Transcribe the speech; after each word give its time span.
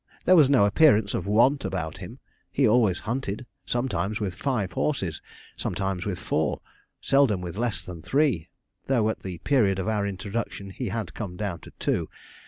There 0.25 0.35
was 0.35 0.49
no 0.49 0.65
appearance 0.65 1.13
of 1.13 1.27
want 1.27 1.63
about 1.63 1.99
him. 1.99 2.17
He 2.51 2.67
always 2.67 2.97
hunted: 3.05 3.45
sometimes 3.67 4.19
with 4.19 4.33
five 4.33 4.71
horses, 4.73 5.21
sometimes 5.55 6.07
with 6.07 6.17
four, 6.17 6.59
seldom 7.01 7.39
with 7.39 7.55
less 7.55 7.85
than 7.85 8.01
three, 8.01 8.49
though 8.87 9.09
at 9.09 9.19
the 9.19 9.37
period 9.37 9.77
of 9.77 9.87
our 9.87 10.07
introduction 10.07 10.71
he 10.71 10.89
had 10.89 11.13
come 11.13 11.37
down 11.37 11.59
to 11.59 11.71
two. 11.77 12.09